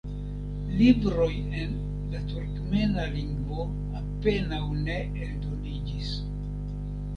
Libroj 0.77 1.27
en 1.63 1.75
la 2.13 2.21
turkmena 2.31 3.05
lingvo 3.13 3.67
apenaŭ 4.01 4.65
ne 4.89 4.99
eldoniĝis. 5.29 6.13